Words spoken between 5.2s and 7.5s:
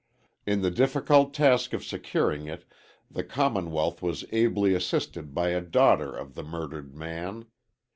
by a daughter of the murdered man.